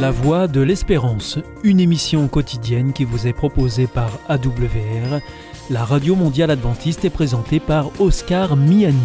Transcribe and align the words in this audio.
La 0.00 0.10
Voix 0.10 0.48
de 0.48 0.62
l'Espérance, 0.62 1.38
une 1.62 1.78
émission 1.78 2.26
quotidienne 2.26 2.94
qui 2.94 3.04
vous 3.04 3.26
est 3.26 3.34
proposée 3.34 3.86
par 3.86 4.08
AWR, 4.30 5.20
la 5.68 5.84
radio 5.84 6.14
mondiale 6.14 6.50
adventiste 6.50 7.04
est 7.04 7.10
présentée 7.10 7.60
par 7.60 7.90
Oscar 8.00 8.56
Miani. 8.56 8.96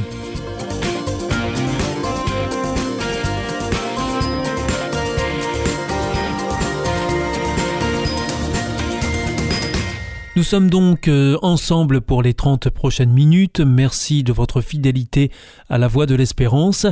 Nous 10.35 10.43
sommes 10.43 10.69
donc 10.69 11.07
euh, 11.07 11.37
ensemble 11.43 12.01
pour 12.01 12.21
les 12.21 12.33
30 12.33 12.69
prochaines 12.69 13.13
minutes. 13.13 13.61
Merci 13.61 14.21
de 14.21 14.33
votre 14.33 14.59
fidélité 14.59 15.31
à 15.69 15.77
la 15.77 15.87
voix 15.87 16.05
de 16.05 16.15
l'espérance. 16.15 16.85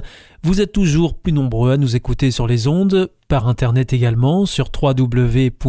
Vous 0.44 0.62
êtes 0.62 0.72
toujours 0.72 1.14
plus 1.18 1.34
nombreux 1.34 1.74
à 1.74 1.78
nous 1.78 1.98
écouter 1.98 2.32
sur 2.32 2.48
les 2.48 2.70
ondes, 2.70 3.10
par 3.28 3.50
Internet 3.50 3.92
également, 3.92 4.46
sur 4.46 4.70
www.awr.org, 4.82 5.66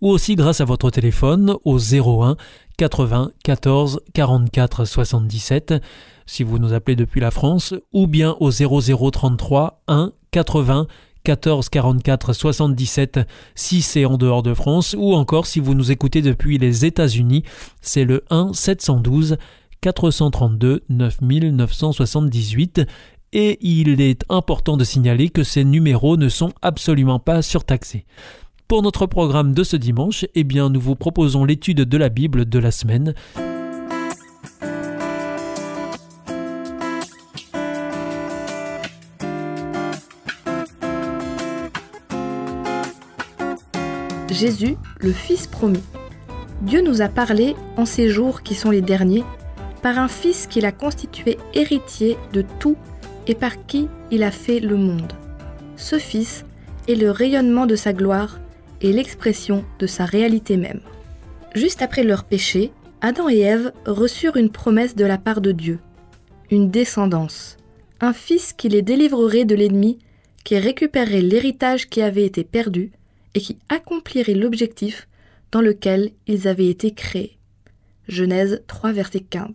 ou 0.00 0.08
aussi 0.08 0.34
grâce 0.34 0.62
à 0.62 0.64
votre 0.64 0.90
téléphone 0.90 1.56
au 1.62 1.78
01 1.78 2.38
80 2.78 3.32
14 3.44 4.00
44 4.14 4.86
77 4.86 5.74
si 6.24 6.42
vous 6.42 6.58
nous 6.58 6.72
appelez 6.72 6.96
depuis 6.96 7.20
la 7.20 7.30
France, 7.30 7.74
ou 7.92 8.06
bien 8.06 8.34
au 8.40 8.50
0033 8.50 9.82
1 9.88 10.12
80 10.30 10.86
14 11.28 11.68
44 11.68 12.32
77 12.32 13.20
si 13.54 13.82
c'est 13.82 14.06
en 14.06 14.16
dehors 14.16 14.42
de 14.42 14.54
France 14.54 14.96
ou 14.98 15.12
encore 15.12 15.46
si 15.46 15.60
vous 15.60 15.74
nous 15.74 15.92
écoutez 15.92 16.22
depuis 16.22 16.56
les 16.56 16.86
États-Unis, 16.86 17.42
c'est 17.82 18.06
le 18.06 18.24
1 18.30 18.54
712 18.54 19.36
432 19.82 20.84
9978 20.88 22.80
et 23.34 23.58
il 23.60 24.00
est 24.00 24.24
important 24.30 24.78
de 24.78 24.84
signaler 24.84 25.28
que 25.28 25.42
ces 25.42 25.64
numéros 25.64 26.16
ne 26.16 26.30
sont 26.30 26.54
absolument 26.62 27.18
pas 27.18 27.42
surtaxés. 27.42 28.06
Pour 28.66 28.82
notre 28.82 29.04
programme 29.04 29.52
de 29.52 29.64
ce 29.64 29.76
dimanche, 29.76 30.24
eh 30.34 30.44
bien 30.44 30.70
nous 30.70 30.80
vous 30.80 30.96
proposons 30.96 31.44
l'étude 31.44 31.82
de 31.82 31.98
la 31.98 32.08
Bible 32.08 32.48
de 32.48 32.58
la 32.58 32.70
semaine. 32.70 33.12
Jésus, 44.30 44.76
le 45.00 45.12
Fils 45.12 45.46
promis. 45.46 45.82
Dieu 46.62 46.82
nous 46.82 47.02
a 47.02 47.08
parlé 47.08 47.54
en 47.76 47.86
ces 47.86 48.08
jours 48.08 48.42
qui 48.42 48.54
sont 48.54 48.70
les 48.70 48.82
derniers, 48.82 49.24
par 49.82 49.98
un 49.98 50.08
Fils 50.08 50.46
qu'il 50.46 50.66
a 50.66 50.72
constitué 50.72 51.38
héritier 51.54 52.16
de 52.32 52.44
tout 52.58 52.76
et 53.26 53.34
par 53.34 53.66
qui 53.66 53.88
il 54.10 54.22
a 54.22 54.30
fait 54.30 54.60
le 54.60 54.76
monde. 54.76 55.12
Ce 55.76 55.98
Fils 55.98 56.44
est 56.88 56.94
le 56.94 57.10
rayonnement 57.10 57.66
de 57.66 57.76
sa 57.76 57.92
gloire 57.92 58.40
et 58.80 58.92
l'expression 58.92 59.64
de 59.78 59.86
sa 59.86 60.04
réalité 60.04 60.56
même. 60.56 60.80
Juste 61.54 61.82
après 61.82 62.02
leur 62.02 62.24
péché, 62.24 62.72
Adam 63.00 63.28
et 63.28 63.38
Ève 63.38 63.72
reçurent 63.86 64.36
une 64.36 64.50
promesse 64.50 64.96
de 64.96 65.04
la 65.04 65.18
part 65.18 65.40
de 65.40 65.52
Dieu, 65.52 65.78
une 66.50 66.70
descendance, 66.70 67.56
un 68.00 68.12
Fils 68.12 68.52
qui 68.52 68.68
les 68.68 68.82
délivrerait 68.82 69.44
de 69.44 69.54
l'ennemi, 69.54 69.98
qui 70.44 70.58
récupérerait 70.58 71.22
l'héritage 71.22 71.88
qui 71.88 72.02
avait 72.02 72.24
été 72.24 72.44
perdu 72.44 72.92
et 73.34 73.40
qui 73.40 73.58
accomplirait 73.68 74.34
l'objectif 74.34 75.08
dans 75.52 75.60
lequel 75.60 76.12
ils 76.26 76.48
avaient 76.48 76.68
été 76.68 76.92
créés. 76.92 77.38
Genèse 78.08 78.62
3, 78.66 78.92
verset 78.92 79.20
15. 79.20 79.48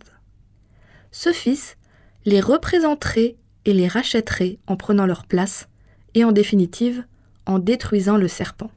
Ce 1.10 1.32
Fils 1.32 1.76
les 2.24 2.40
représenterait 2.40 3.36
et 3.64 3.72
les 3.72 3.88
rachèterait 3.88 4.58
en 4.66 4.76
prenant 4.76 5.06
leur 5.06 5.24
place, 5.26 5.68
et 6.14 6.24
en 6.24 6.32
définitive, 6.32 7.04
en 7.46 7.58
détruisant 7.58 8.16
le 8.16 8.28
serpent. 8.28 8.70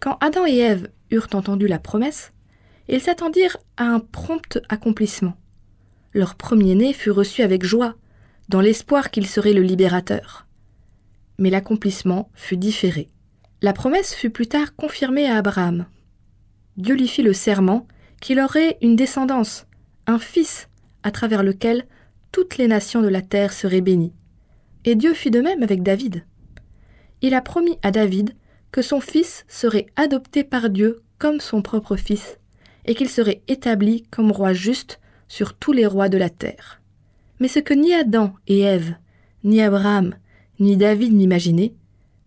Quand 0.00 0.18
Adam 0.20 0.46
et 0.46 0.56
Ève 0.56 0.88
eurent 1.10 1.28
entendu 1.32 1.66
la 1.66 1.78
promesse, 1.78 2.32
ils 2.88 3.00
s'attendirent 3.00 3.56
à 3.76 3.84
un 3.84 4.00
prompt 4.00 4.58
accomplissement. 4.68 5.36
Leur 6.12 6.34
premier-né 6.34 6.92
fut 6.92 7.10
reçu 7.10 7.42
avec 7.42 7.64
joie, 7.64 7.94
dans 8.48 8.60
l'espoir 8.60 9.10
qu'il 9.10 9.26
serait 9.26 9.52
le 9.52 9.62
libérateur. 9.62 10.46
Mais 11.38 11.50
l'accomplissement 11.50 12.30
fut 12.34 12.56
différé. 12.56 13.08
La 13.62 13.74
promesse 13.74 14.14
fut 14.14 14.30
plus 14.30 14.46
tard 14.46 14.74
confirmée 14.74 15.28
à 15.28 15.36
Abraham. 15.36 15.86
Dieu 16.78 16.94
lui 16.94 17.08
fit 17.08 17.22
le 17.22 17.34
serment 17.34 17.86
qu'il 18.20 18.40
aurait 18.40 18.78
une 18.80 18.96
descendance, 18.96 19.66
un 20.06 20.18
fils, 20.18 20.68
à 21.02 21.10
travers 21.10 21.42
lequel 21.42 21.86
toutes 22.32 22.56
les 22.56 22.68
nations 22.68 23.02
de 23.02 23.08
la 23.08 23.20
terre 23.20 23.52
seraient 23.52 23.82
bénies. 23.82 24.14
Et 24.86 24.94
Dieu 24.94 25.12
fit 25.12 25.30
de 25.30 25.40
même 25.40 25.62
avec 25.62 25.82
David. 25.82 26.24
Il 27.20 27.34
a 27.34 27.42
promis 27.42 27.78
à 27.82 27.90
David 27.90 28.34
que 28.72 28.80
son 28.80 29.00
fils 29.00 29.44
serait 29.46 29.86
adopté 29.96 30.42
par 30.42 30.70
Dieu 30.70 31.02
comme 31.18 31.40
son 31.40 31.60
propre 31.60 31.96
fils, 31.96 32.38
et 32.86 32.94
qu'il 32.94 33.10
serait 33.10 33.42
établi 33.46 34.04
comme 34.10 34.32
roi 34.32 34.54
juste 34.54 35.00
sur 35.28 35.52
tous 35.52 35.72
les 35.72 35.84
rois 35.84 36.08
de 36.08 36.16
la 36.16 36.30
terre. 36.30 36.80
Mais 37.40 37.48
ce 37.48 37.58
que 37.58 37.74
ni 37.74 37.92
Adam 37.92 38.32
et 38.46 38.60
Ève, 38.60 38.94
ni 39.44 39.60
Abraham, 39.60 40.14
ni 40.60 40.78
David 40.78 41.12
n'imaginaient, 41.12 41.74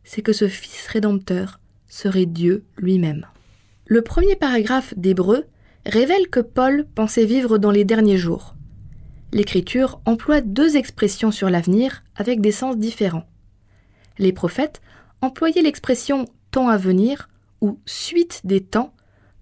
c'est 0.03 0.21
que 0.21 0.33
ce 0.33 0.47
Fils 0.47 0.87
rédempteur 0.87 1.59
serait 1.87 2.25
Dieu 2.25 2.63
lui-même. 2.77 3.27
Le 3.85 4.01
premier 4.01 4.35
paragraphe 4.35 4.93
d'Hébreu 4.97 5.45
révèle 5.85 6.27
que 6.29 6.39
Paul 6.39 6.85
pensait 6.95 7.25
vivre 7.25 7.57
dans 7.57 7.71
les 7.71 7.85
derniers 7.85 8.17
jours. 8.17 8.55
L'Écriture 9.31 9.99
emploie 10.05 10.41
deux 10.41 10.77
expressions 10.77 11.31
sur 11.31 11.49
l'avenir 11.49 12.03
avec 12.15 12.39
des 12.39 12.51
sens 12.51 12.77
différents. 12.77 13.27
Les 14.17 14.31
prophètes 14.31 14.81
employaient 15.21 15.61
l'expression 15.61 16.25
temps 16.51 16.69
à 16.69 16.77
venir 16.77 17.29
ou 17.61 17.79
suite 17.85 18.41
des 18.43 18.61
temps 18.61 18.93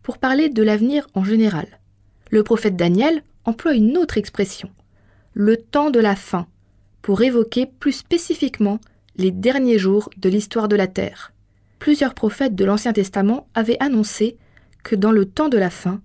pour 0.02 0.18
parler 0.18 0.50
de 0.50 0.64
l'avenir 0.64 1.08
en 1.14 1.24
général. 1.24 1.68
Le 2.30 2.44
prophète 2.44 2.76
Daniel 2.76 3.24
emploie 3.46 3.74
une 3.74 3.98
autre 3.98 4.18
expression, 4.18 4.70
le 5.34 5.58
temps 5.58 5.90
de 5.90 6.00
la 6.00 6.16
fin, 6.16 6.48
pour 7.02 7.22
évoquer 7.22 7.66
plus 7.66 7.92
spécifiquement 7.92 8.80
les 9.16 9.32
derniers 9.32 9.80
jours 9.80 10.10
de 10.18 10.30
l'histoire 10.30 10.68
de 10.68 10.76
la 10.76 10.88
Terre. 10.88 11.34
Plusieurs 11.80 12.14
prophètes 12.14 12.56
de 12.56 12.66
l'Ancien 12.66 12.94
Testament 12.94 13.48
avaient 13.54 13.82
annoncé 13.82 14.38
que 14.84 14.96
dans 14.96 15.12
le 15.12 15.26
temps 15.26 15.50
de 15.50 15.58
la 15.58 15.70
fin, 15.70 16.02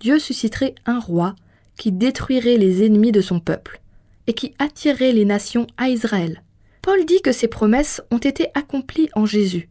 Dieu 0.00 0.18
susciterait 0.18 0.74
un 0.84 0.98
roi 0.98 1.34
qui 1.76 1.92
détruirait 1.92 2.56
les 2.56 2.84
ennemis 2.84 3.12
de 3.12 3.20
son 3.20 3.40
peuple 3.40 3.80
et 4.26 4.32
qui 4.32 4.54
attirerait 4.58 5.12
les 5.12 5.24
nations 5.24 5.66
à 5.76 5.88
Israël. 5.88 6.42
Paul 6.82 7.04
dit 7.04 7.20
que 7.22 7.32
ces 7.32 7.48
promesses 7.48 8.00
ont 8.10 8.18
été 8.18 8.48
accomplies 8.54 9.08
en 9.14 9.26
Jésus. 9.26 9.68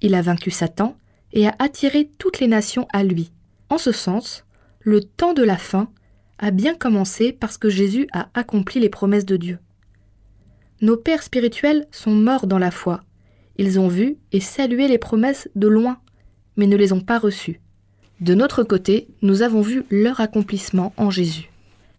Il 0.00 0.14
a 0.14 0.22
vaincu 0.22 0.50
Satan 0.50 0.96
et 1.32 1.46
a 1.46 1.54
attiré 1.58 2.10
toutes 2.18 2.40
les 2.40 2.48
nations 2.48 2.86
à 2.92 3.04
lui. 3.04 3.30
En 3.70 3.78
ce 3.78 3.92
sens, 3.92 4.44
le 4.80 5.02
temps 5.02 5.34
de 5.34 5.42
la 5.42 5.56
fin 5.56 5.90
a 6.38 6.50
bien 6.50 6.74
commencé 6.74 7.32
parce 7.32 7.58
que 7.58 7.68
Jésus 7.68 8.08
a 8.12 8.28
accompli 8.34 8.80
les 8.80 8.88
promesses 8.88 9.26
de 9.26 9.36
Dieu. 9.36 9.58
Nos 10.80 10.96
pères 10.96 11.24
spirituels 11.24 11.88
sont 11.90 12.12
morts 12.12 12.46
dans 12.46 12.58
la 12.58 12.70
foi. 12.70 13.00
Ils 13.56 13.80
ont 13.80 13.88
vu 13.88 14.16
et 14.30 14.38
salué 14.38 14.86
les 14.86 14.98
promesses 14.98 15.48
de 15.56 15.66
loin, 15.66 15.98
mais 16.56 16.68
ne 16.68 16.76
les 16.76 16.92
ont 16.92 17.00
pas 17.00 17.18
reçues. 17.18 17.60
De 18.20 18.34
notre 18.34 18.62
côté, 18.62 19.08
nous 19.20 19.42
avons 19.42 19.60
vu 19.60 19.82
leur 19.90 20.20
accomplissement 20.20 20.92
en 20.96 21.10
Jésus. 21.10 21.50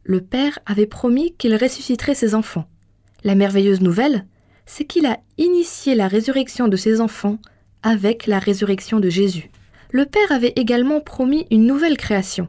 Le 0.06 0.22
Père 0.22 0.60
avait 0.66 0.86
promis 0.86 1.34
qu'il 1.38 1.56
ressusciterait 1.56 2.16
ses 2.16 2.36
enfants. 2.36 2.70
La 3.26 3.36
merveilleuse 3.36 3.82
nouvelle, 3.82 4.26
c'est 4.66 4.86
qu'il 4.86 5.06
a 5.06 5.20
initié 5.38 5.94
la 5.94 6.08
résurrection 6.08 6.70
de 6.70 6.78
ses 6.78 7.02
enfants 7.02 7.38
avec 7.84 8.28
la 8.28 8.40
résurrection 8.40 9.02
de 9.02 9.10
Jésus. 9.10 9.52
Le 9.92 10.06
Père 10.06 10.32
avait 10.32 10.54
également 10.56 11.02
promis 11.02 11.48
une 11.52 11.66
nouvelle 11.66 11.98
création. 11.98 12.48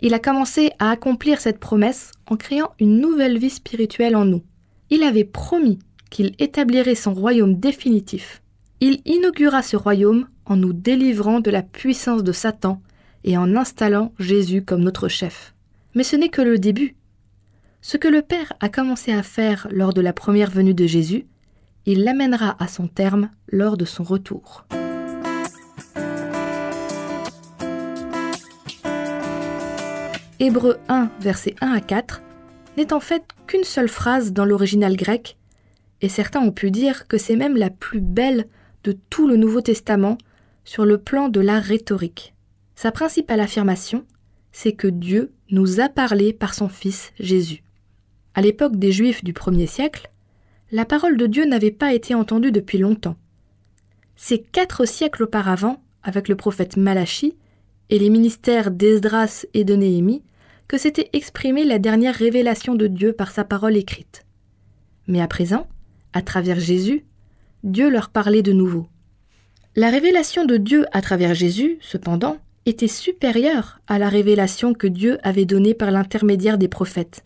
Il 0.00 0.12
a 0.12 0.18
commencé 0.18 0.72
à 0.80 0.90
accomplir 0.90 1.40
cette 1.40 1.60
promesse 1.60 2.10
en 2.26 2.36
créant 2.36 2.72
une 2.80 3.00
nouvelle 3.00 3.38
vie 3.38 3.50
spirituelle 3.50 4.16
en 4.16 4.24
nous 4.24 4.42
il 4.90 5.02
avait 5.02 5.24
promis 5.24 5.78
qu'il 6.10 6.34
établirait 6.38 6.94
son 6.94 7.12
royaume 7.12 7.58
définitif. 7.58 8.42
Il 8.80 9.00
inaugura 9.04 9.62
ce 9.62 9.76
royaume 9.76 10.28
en 10.46 10.56
nous 10.56 10.72
délivrant 10.72 11.40
de 11.40 11.50
la 11.50 11.62
puissance 11.62 12.22
de 12.22 12.32
Satan 12.32 12.80
et 13.24 13.36
en 13.36 13.56
installant 13.56 14.12
Jésus 14.18 14.62
comme 14.62 14.82
notre 14.82 15.08
chef. 15.08 15.54
Mais 15.94 16.04
ce 16.04 16.16
n'est 16.16 16.28
que 16.30 16.42
le 16.42 16.58
début. 16.58 16.94
Ce 17.80 17.96
que 17.96 18.08
le 18.08 18.22
Père 18.22 18.52
a 18.60 18.68
commencé 18.68 19.12
à 19.12 19.22
faire 19.22 19.68
lors 19.70 19.92
de 19.92 20.00
la 20.00 20.12
première 20.12 20.50
venue 20.50 20.74
de 20.74 20.86
Jésus, 20.86 21.26
il 21.86 22.04
l'amènera 22.04 22.56
à 22.58 22.68
son 22.68 22.86
terme 22.86 23.30
lors 23.50 23.76
de 23.76 23.84
son 23.84 24.04
retour. 24.04 24.64
Hébreux 30.40 30.78
1, 30.88 31.10
versets 31.20 31.56
1 31.60 31.72
à 31.72 31.80
4 31.80 32.22
n'est 32.78 32.92
en 32.92 33.00
fait 33.00 33.24
qu'une 33.48 33.64
seule 33.64 33.88
phrase 33.88 34.32
dans 34.32 34.44
l'original 34.44 34.96
grec, 34.96 35.36
et 36.00 36.08
certains 36.08 36.40
ont 36.40 36.52
pu 36.52 36.70
dire 36.70 37.08
que 37.08 37.18
c'est 37.18 37.34
même 37.34 37.56
la 37.56 37.70
plus 37.70 38.00
belle 38.00 38.46
de 38.84 38.96
tout 39.10 39.26
le 39.26 39.36
Nouveau 39.36 39.60
Testament 39.60 40.16
sur 40.64 40.84
le 40.84 40.96
plan 40.96 41.28
de 41.28 41.40
la 41.40 41.58
rhétorique. 41.58 42.34
Sa 42.76 42.92
principale 42.92 43.40
affirmation, 43.40 44.04
c'est 44.52 44.74
que 44.74 44.86
Dieu 44.86 45.32
nous 45.50 45.80
a 45.80 45.88
parlé 45.88 46.32
par 46.32 46.54
son 46.54 46.68
Fils 46.68 47.12
Jésus. 47.18 47.64
À 48.34 48.42
l'époque 48.42 48.76
des 48.76 48.92
Juifs 48.92 49.24
du 49.24 49.32
premier 49.32 49.66
siècle, 49.66 50.10
la 50.70 50.84
parole 50.84 51.16
de 51.16 51.26
Dieu 51.26 51.46
n'avait 51.46 51.72
pas 51.72 51.94
été 51.94 52.14
entendue 52.14 52.52
depuis 52.52 52.78
longtemps. 52.78 53.16
C'est 54.14 54.38
quatre 54.38 54.84
siècles 54.84 55.24
auparavant, 55.24 55.82
avec 56.04 56.28
le 56.28 56.36
prophète 56.36 56.76
Malachi 56.76 57.36
et 57.90 57.98
les 57.98 58.10
ministères 58.10 58.70
d'Esdras 58.70 59.46
et 59.52 59.64
de 59.64 59.74
Néhémie, 59.74 60.22
que 60.68 60.78
s'était 60.78 61.08
exprimée 61.14 61.64
la 61.64 61.78
dernière 61.78 62.14
révélation 62.14 62.74
de 62.74 62.86
Dieu 62.86 63.12
par 63.12 63.30
sa 63.30 63.42
parole 63.42 63.76
écrite. 63.76 64.24
Mais 65.06 65.20
à 65.20 65.26
présent, 65.26 65.66
à 66.12 66.22
travers 66.22 66.60
Jésus, 66.60 67.04
Dieu 67.64 67.88
leur 67.88 68.10
parlait 68.10 68.42
de 68.42 68.52
nouveau. 68.52 68.86
La 69.74 69.90
révélation 69.90 70.44
de 70.44 70.58
Dieu 70.58 70.84
à 70.92 71.00
travers 71.00 71.34
Jésus, 71.34 71.78
cependant, 71.80 72.36
était 72.66 72.88
supérieure 72.88 73.80
à 73.86 73.98
la 73.98 74.08
révélation 74.08 74.74
que 74.74 74.86
Dieu 74.86 75.18
avait 75.22 75.46
donnée 75.46 75.74
par 75.74 75.90
l'intermédiaire 75.90 76.58
des 76.58 76.68
prophètes, 76.68 77.24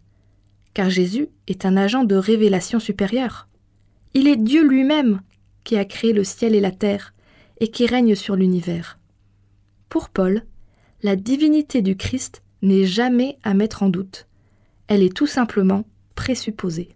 car 0.72 0.88
Jésus 0.88 1.28
est 1.48 1.66
un 1.66 1.76
agent 1.76 2.04
de 2.04 2.14
révélation 2.14 2.78
supérieure. 2.78 3.48
Il 4.14 4.28
est 4.28 4.36
Dieu 4.36 4.66
lui-même 4.66 5.20
qui 5.64 5.76
a 5.76 5.84
créé 5.84 6.12
le 6.12 6.24
ciel 6.24 6.54
et 6.54 6.60
la 6.60 6.70
terre 6.70 7.12
et 7.60 7.68
qui 7.68 7.86
règne 7.86 8.14
sur 8.14 8.36
l'univers. 8.36 8.98
Pour 9.88 10.08
Paul, 10.08 10.42
la 11.02 11.16
divinité 11.16 11.82
du 11.82 11.96
Christ 11.96 12.42
n'est 12.62 12.84
jamais 12.84 13.38
à 13.42 13.54
mettre 13.54 13.82
en 13.82 13.88
doute. 13.88 14.26
Elle 14.88 15.02
est 15.02 15.14
tout 15.14 15.26
simplement 15.26 15.84
présupposée. 16.14 16.90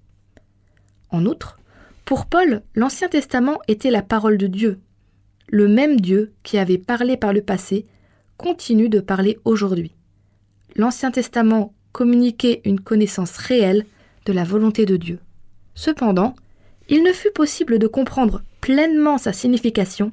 En 1.11 1.27
outre, 1.27 1.59
pour 2.05 2.27
Paul, 2.27 2.63
l'Ancien 2.75 3.09
Testament 3.09 3.59
était 3.69 3.91
la 3.91 4.03
parole 4.03 4.39
de 4.39 4.47
Dieu. 4.47 4.79
Le 5.49 5.69
même 5.69 6.01
Dieu 6.01 6.33
qui 6.43 6.59
avait 6.59 6.79
parlé 6.79 7.17
par 7.17 7.33
le 7.33 7.43
passé 7.43 7.87
continue 8.37 8.89
de 8.89 9.01
parler 9.01 9.39
aujourd'hui. 9.45 9.93
L'Ancien 10.77 11.11
Testament 11.11 11.75
communiquait 11.93 12.61
une 12.65 12.81
connaissance 12.81 13.37
réelle 13.39 13.87
de 14.27 14.33
la 14.33 14.45
volonté 14.45 14.87
de 14.87 14.97
Dieu. 14.97 15.19
Cependant, 15.75 16.35
il 16.89 17.03
ne 17.03 17.13
fut 17.13 17.31
possible 17.31 17.79
de 17.79 17.87
comprendre 17.87 18.43
pleinement 18.61 19.19
sa 19.19 19.33
signification 19.33 20.13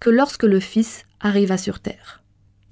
que 0.00 0.10
lorsque 0.10 0.44
le 0.44 0.60
Fils 0.60 1.04
arriva 1.20 1.58
sur 1.58 1.80
terre. 1.80 2.22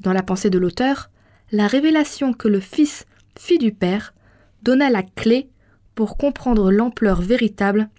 Dans 0.00 0.12
la 0.12 0.22
pensée 0.22 0.50
de 0.50 0.58
l'auteur, 0.58 1.10
la 1.52 1.66
révélation 1.66 2.32
que 2.32 2.48
le 2.48 2.60
Fils 2.60 3.04
fit 3.38 3.58
du 3.58 3.72
Père 3.72 4.14
donna 4.62 4.88
la 4.88 5.02
clé 5.02 5.50
pour 5.94 6.16
comprendre 6.16 6.72
l'ampleur 6.72 7.20
véritable 7.20 7.90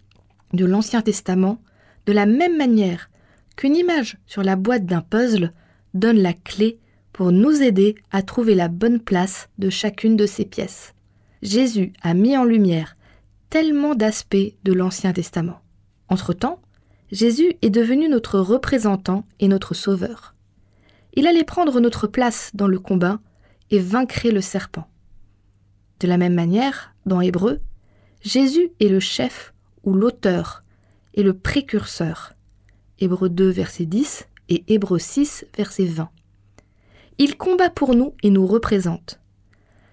de 0.53 0.65
l'Ancien 0.65 1.01
Testament, 1.01 1.61
de 2.07 2.13
la 2.13 2.25
même 2.25 2.57
manière 2.57 3.11
qu'une 3.55 3.75
image 3.75 4.17
sur 4.25 4.43
la 4.43 4.55
boîte 4.55 4.85
d'un 4.85 5.01
puzzle 5.01 5.53
donne 5.93 6.17
la 6.17 6.33
clé 6.33 6.79
pour 7.11 7.31
nous 7.31 7.61
aider 7.61 7.95
à 8.11 8.23
trouver 8.23 8.55
la 8.55 8.69
bonne 8.69 8.99
place 8.99 9.49
de 9.59 9.69
chacune 9.69 10.17
de 10.17 10.25
ces 10.25 10.45
pièces. 10.45 10.95
Jésus 11.43 11.93
a 12.01 12.15
mis 12.15 12.35
en 12.35 12.45
lumière 12.45 12.97
tellement 13.51 13.93
d'aspects 13.93 14.55
de 14.63 14.73
l'Ancien 14.73 15.13
Testament. 15.13 15.61
Entre-temps, 16.09 16.59
Jésus 17.11 17.53
est 17.61 17.69
devenu 17.69 18.09
notre 18.09 18.39
représentant 18.39 19.25
et 19.39 19.47
notre 19.47 19.75
sauveur. 19.75 20.33
Il 21.13 21.27
allait 21.27 21.43
prendre 21.43 21.79
notre 21.79 22.07
place 22.07 22.49
dans 22.55 22.67
le 22.67 22.79
combat 22.79 23.19
et 23.73 24.31
le 24.31 24.41
serpent. 24.41 24.87
De 25.99 26.07
la 26.07 26.17
même 26.17 26.35
manière, 26.35 26.93
dans 27.07 27.21
Hébreu, 27.21 27.59
Jésus 28.21 28.69
est 28.79 28.87
le 28.87 28.99
chef 28.99 29.53
ou 29.83 29.93
l'auteur 29.93 30.63
et 31.15 31.23
le 31.23 31.33
précurseur. 31.33 32.33
Hébreu 32.99 33.29
2, 33.29 33.49
verset 33.49 33.85
10 33.85 34.27
et 34.49 34.63
Hébreu 34.67 34.99
6, 34.99 35.45
verset 35.57 35.85
20. 35.85 36.09
Il 37.17 37.35
combat 37.35 37.71
pour 37.71 37.95
nous 37.95 38.13
et 38.21 38.29
nous 38.29 38.45
représente. 38.45 39.19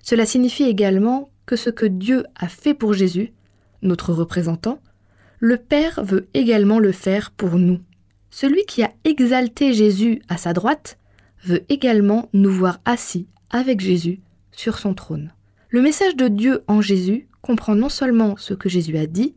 Cela 0.03 0.27
signifie 0.27 0.65
également 0.65 1.31
que 1.47 1.57
ce 1.57 1.71
que 1.71 1.87
Dieu 1.87 2.25
a 2.37 2.49
fait 2.49 2.75
pour 2.75 2.93
Jésus, 2.93 3.33
notre 3.81 4.13
représentant, 4.13 4.81
le 5.39 5.57
Père 5.57 6.01
veut 6.05 6.29
également 6.35 6.81
le 6.81 6.93
faire 6.93 7.31
pour 7.31 7.57
nous. 7.57 7.81
Celui 8.31 8.65
qui 8.67 8.83
a 8.83 8.93
exalté 9.05 9.73
Jésus 9.73 10.21
à 10.29 10.37
sa 10.37 10.53
droite 10.53 10.99
veut 11.45 11.65
également 11.71 12.29
nous 12.35 12.53
voir 12.53 12.81
assis 12.85 13.27
avec 13.51 13.81
Jésus 13.81 14.21
sur 14.53 14.79
son 14.79 14.95
trône. 14.95 15.33
Le 15.69 15.83
message 15.83 16.17
de 16.17 16.29
Dieu 16.29 16.63
en 16.67 16.81
Jésus 16.81 17.29
comprend 17.43 17.75
non 17.75 17.89
seulement 17.89 18.37
ce 18.37 18.55
que 18.55 18.69
Jésus 18.69 18.97
a 18.97 19.07
dit, 19.07 19.35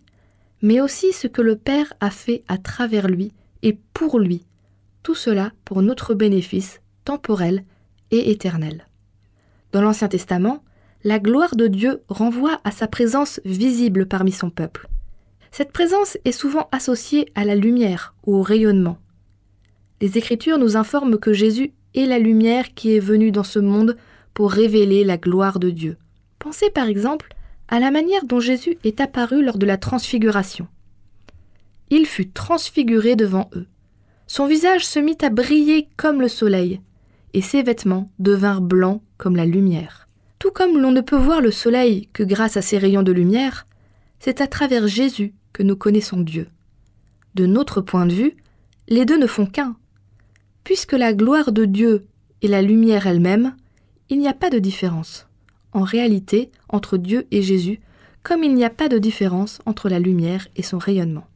mais 0.62 0.81
aussi 0.81 1.12
ce 1.12 1.27
que 1.27 1.42
le 1.42 1.56
Père 1.56 1.94
a 2.00 2.10
fait 2.10 2.44
à 2.48 2.57
travers 2.57 3.07
lui 3.07 3.33
et 3.62 3.77
pour 3.94 4.19
lui, 4.19 4.45
tout 5.04 5.15
cela 5.15 5.51
pour 5.65 5.81
notre 5.81 6.13
bénéfice 6.13 6.81
temporel 7.06 7.63
et 8.12 8.31
éternel. 8.31 8.88
Dans 9.71 9.81
l'Ancien 9.81 10.07
Testament, 10.07 10.63
la 11.04 11.19
gloire 11.19 11.56
de 11.56 11.68
Dieu 11.68 12.01
renvoie 12.07 12.62
à 12.63 12.71
sa 12.71 12.88
présence 12.88 13.42
visible 13.44 14.06
parmi 14.06 14.31
son 14.31 14.50
peuple. 14.50 14.88
Cette 15.51 15.71
présence 15.71 16.18
est 16.25 16.31
souvent 16.31 16.69
associée 16.71 17.31
à 17.36 17.44
la 17.44 17.56
lumière 17.56 18.15
ou 18.25 18.36
au 18.36 18.42
rayonnement. 18.42 18.98
Les 20.01 20.18
Écritures 20.18 20.57
nous 20.57 20.77
informent 20.77 21.18
que 21.18 21.33
Jésus 21.33 21.74
est 21.95 22.06
la 22.06 22.19
lumière 22.19 22.74
qui 22.74 22.95
est 22.95 23.00
venue 23.00 23.31
dans 23.31 23.44
ce 23.44 23.60
monde 23.60 23.98
pour 24.34 24.51
révéler 24.51 25.04
la 25.04 25.18
gloire 25.18 25.60
de 25.60 25.69
Dieu. 25.69 25.98
Pensez 26.40 26.69
par 26.69 26.88
exemple 26.88 27.34
à 27.68 27.80
la 27.80 27.92
manière 27.92 28.25
dont 28.25 28.40
Jésus 28.40 28.78
est 28.84 29.01
apparu 29.01 29.44
lors 29.44 29.57
de 29.57 29.66
la 29.66 29.78
transfiguration. 29.78 30.68
Il 31.90 32.06
fut 32.06 32.30
transfiguré 32.30 33.16
devant 33.16 33.50
eux. 33.56 33.68
Son 34.28 34.48
visage 34.48 34.86
se 34.86 35.00
mit 35.00 35.18
à 35.22 35.30
briller 35.30 35.88
comme 35.95 36.22
le 36.22 36.28
soleil, 36.28 36.81
et 37.34 37.42
ses 37.42 37.63
vêtements 37.63 38.10
devinrent 38.19 38.62
blancs 38.62 39.01
comme 39.18 39.36
la 39.36 39.46
lumière. 39.46 40.07
Tout 40.39 40.51
comme 40.51 40.80
l'on 40.80 40.92
ne 40.92 41.01
peut 41.01 41.18
voir 41.18 41.42
le 41.42 41.51
soleil 41.51 42.10
que 42.13 42.24
grâce 42.24 42.57
à 42.57 42.62
ses 42.62 42.78
rayons 42.78 43.04
de 43.04 43.12
lumière, 43.12 43.66
c'est 44.19 44.42
à 44.42 44.48
travers 44.48 44.88
Jésus 44.88 45.34
que 45.51 45.63
nous 45.63 45.75
connaissons 45.75 46.19
Dieu. 46.19 46.48
De 47.36 47.46
notre 47.46 47.81
point 47.81 48.06
de 48.06 48.13
vue, 48.13 48.36
les 48.88 49.06
deux 49.06 49.18
ne 49.18 49.28
font 49.28 49.46
qu'un. 49.46 49.75
Puisque 50.63 50.94
la 50.94 51.13
gloire 51.13 51.51
de 51.51 51.65
Dieu 51.65 52.06
est 52.42 52.48
la 52.48 52.62
lumière 52.62 53.07
elle-même, 53.07 53.56
il 54.10 54.19
n'y 54.19 54.27
a 54.27 54.33
pas 54.33 54.50
de 54.50 54.60
différence, 54.60 55.27
en 55.71 55.83
réalité, 55.83 56.51
entre 56.69 56.98
Dieu 56.98 57.27
et 57.31 57.42
Jésus, 57.42 57.80
comme 58.21 58.44
il 58.44 58.54
n'y 58.54 58.63
a 58.63 58.69
pas 58.69 58.89
de 58.89 58.98
différence 58.98 59.60
entre 59.65 59.89
la 59.89 60.00
lumière 60.00 60.48
et 60.56 60.63
son 60.63 60.77
rayonnement. 60.77 61.27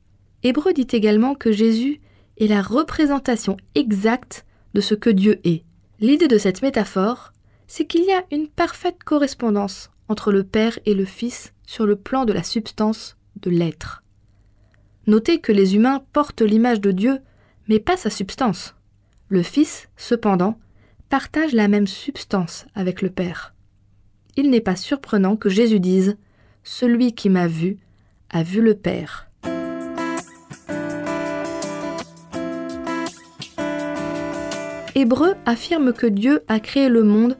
Hébreu 0.43 0.73
dit 0.73 0.87
également 0.91 1.35
que 1.35 1.51
Jésus 1.51 1.99
est 2.37 2.47
la 2.47 2.61
représentation 2.61 3.57
exacte 3.75 4.45
de 4.73 4.81
ce 4.81 4.95
que 4.95 5.09
Dieu 5.09 5.39
est. 5.43 5.63
L'idée 5.99 6.27
de 6.27 6.37
cette 6.37 6.61
métaphore, 6.61 7.33
c'est 7.67 7.85
qu'il 7.85 8.05
y 8.05 8.11
a 8.11 8.23
une 8.31 8.47
parfaite 8.47 9.03
correspondance 9.03 9.89
entre 10.07 10.31
le 10.31 10.43
Père 10.43 10.79
et 10.85 10.93
le 10.93 11.05
Fils 11.05 11.53
sur 11.65 11.85
le 11.85 11.95
plan 11.95 12.23
de 12.23 12.33
la 12.33 12.43
substance 12.43 13.17
de 13.41 13.49
l'être. 13.49 14.03
Notez 15.05 15.39
que 15.39 15.51
les 15.51 15.75
humains 15.75 16.03
portent 16.13 16.41
l'image 16.41 16.79
de 16.79 16.91
Dieu, 16.91 17.19
mais 17.67 17.79
pas 17.79 17.97
sa 17.97 18.09
substance. 18.09 18.75
Le 19.29 19.43
Fils, 19.43 19.89
cependant, 19.97 20.57
partage 21.09 21.51
la 21.51 21.67
même 21.67 21.87
substance 21.87 22.65
avec 22.75 23.01
le 23.01 23.09
Père. 23.09 23.53
Il 24.37 24.49
n'est 24.49 24.61
pas 24.61 24.77
surprenant 24.77 25.35
que 25.35 25.49
Jésus 25.49 25.81
dise 25.81 26.17
Celui 26.63 27.13
qui 27.13 27.29
m'a 27.29 27.47
vu 27.47 27.77
a 28.29 28.43
vu 28.43 28.61
le 28.61 28.73
Père. 28.73 29.27
Hébreu 34.95 35.35
affirme 35.45 35.91
que 35.91 36.07
Dieu 36.07 36.43
a 36.47 36.59
créé 36.59 36.87
le 36.87 37.03
monde 37.03 37.37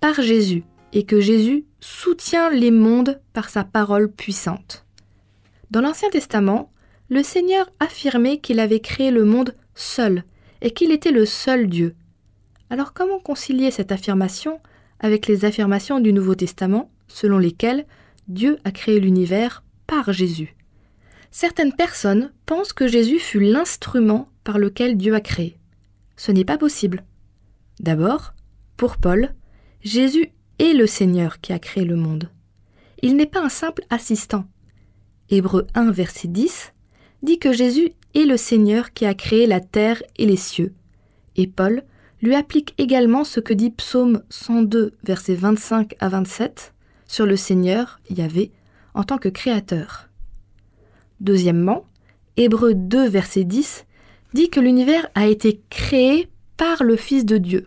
par 0.00 0.20
Jésus 0.20 0.64
et 0.92 1.04
que 1.04 1.20
Jésus 1.20 1.64
soutient 1.80 2.50
les 2.50 2.70
mondes 2.70 3.20
par 3.32 3.48
sa 3.48 3.62
parole 3.62 4.10
puissante. 4.10 4.84
Dans 5.70 5.80
l'Ancien 5.80 6.10
Testament, 6.10 6.70
le 7.08 7.22
Seigneur 7.22 7.70
affirmait 7.78 8.38
qu'il 8.38 8.58
avait 8.58 8.80
créé 8.80 9.10
le 9.10 9.24
monde 9.24 9.54
seul 9.74 10.24
et 10.60 10.70
qu'il 10.70 10.92
était 10.92 11.10
le 11.10 11.26
seul 11.26 11.68
Dieu. 11.68 11.94
Alors 12.70 12.92
comment 12.92 13.18
concilier 13.18 13.70
cette 13.70 13.92
affirmation 13.92 14.60
avec 15.00 15.26
les 15.26 15.44
affirmations 15.44 16.00
du 16.00 16.12
Nouveau 16.12 16.34
Testament 16.34 16.90
selon 17.06 17.38
lesquelles 17.38 17.86
Dieu 18.26 18.58
a 18.64 18.70
créé 18.70 19.00
l'univers 19.00 19.62
par 19.86 20.12
Jésus? 20.12 20.56
Certaines 21.30 21.74
personnes 21.74 22.32
pensent 22.46 22.72
que 22.72 22.88
Jésus 22.88 23.18
fut 23.18 23.40
l'instrument 23.40 24.28
par 24.44 24.58
lequel 24.58 24.96
Dieu 24.96 25.14
a 25.14 25.20
créé 25.20 25.58
ce 26.18 26.32
n'est 26.32 26.44
pas 26.44 26.58
possible. 26.58 27.04
D'abord, 27.80 28.34
pour 28.76 28.98
Paul, 28.98 29.34
Jésus 29.80 30.32
est 30.58 30.74
le 30.74 30.86
Seigneur 30.86 31.40
qui 31.40 31.54
a 31.54 31.58
créé 31.58 31.84
le 31.84 31.96
monde. 31.96 32.28
Il 33.00 33.16
n'est 33.16 33.26
pas 33.26 33.40
un 33.40 33.48
simple 33.48 33.84
assistant. 33.88 34.44
Hébreu 35.30 35.66
1, 35.74 35.92
verset 35.92 36.28
10 36.28 36.74
dit 37.22 37.38
que 37.38 37.52
Jésus 37.52 37.92
est 38.14 38.24
le 38.24 38.36
Seigneur 38.36 38.92
qui 38.92 39.06
a 39.06 39.14
créé 39.14 39.46
la 39.46 39.60
terre 39.60 40.02
et 40.16 40.26
les 40.26 40.36
cieux. 40.36 40.72
Et 41.36 41.46
Paul 41.46 41.82
lui 42.22 42.34
applique 42.34 42.74
également 42.78 43.24
ce 43.24 43.40
que 43.40 43.54
dit 43.54 43.70
Psaume 43.70 44.22
102, 44.30 44.94
versets 45.04 45.34
25 45.34 45.94
à 46.00 46.08
27, 46.08 46.74
sur 47.06 47.26
le 47.26 47.36
Seigneur, 47.36 48.00
Yahvé, 48.10 48.50
en 48.94 49.04
tant 49.04 49.18
que 49.18 49.28
créateur. 49.28 50.08
Deuxièmement, 51.20 51.84
Hébreu 52.36 52.74
2, 52.74 53.08
verset 53.08 53.44
10 53.44 53.84
dit 54.34 54.50
que 54.50 54.60
l'univers 54.60 55.08
a 55.14 55.26
été 55.26 55.60
créé 55.70 56.28
par 56.56 56.82
le 56.82 56.96
Fils 56.96 57.24
de 57.24 57.38
Dieu. 57.38 57.66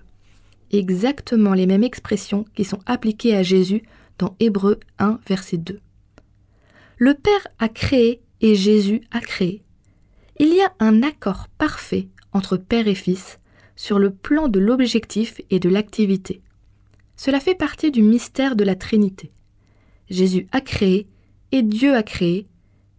Exactement 0.72 1.54
les 1.54 1.66
mêmes 1.66 1.84
expressions 1.84 2.46
qui 2.56 2.64
sont 2.64 2.80
appliquées 2.86 3.36
à 3.36 3.44
Jésus 3.44 3.84
dans 4.18 4.36
Hébreu 4.40 4.80
1, 5.00 5.20
verset 5.28 5.58
2. 5.58 5.80
Le 6.98 7.14
Père 7.14 7.48
a 7.60 7.68
créé 7.68 8.22
et 8.42 8.56
Jésus 8.56 9.02
a 9.12 9.20
créé. 9.20 9.64
Il 10.42 10.56
y 10.56 10.62
a 10.62 10.74
un 10.80 11.04
accord 11.04 11.50
parfait 11.60 12.08
entre 12.34 12.58
père 12.58 12.88
et 12.88 12.96
fils 12.96 13.38
sur 13.76 14.00
le 14.00 14.10
plan 14.10 14.48
de 14.48 14.60
l'objectif 14.60 15.40
et 15.52 15.60
de 15.60 15.70
l'activité. 15.70 16.42
Cela 17.16 17.40
fait 17.40 17.54
partie 17.54 17.92
du 17.92 18.02
mystère 18.02 18.56
de 18.56 18.64
la 18.64 18.74
Trinité. 18.74 19.32
Jésus 20.10 20.48
a 20.52 20.60
créé 20.60 21.08
et 21.52 21.62
Dieu 21.62 21.94
a 21.94 22.02
créé, 22.02 22.48